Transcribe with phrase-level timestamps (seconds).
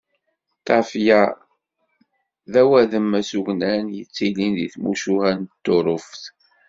[0.65, 1.21] Tafya
[2.51, 6.23] d awadem asugnan yettilin deg tmucuha n Tuṛuft.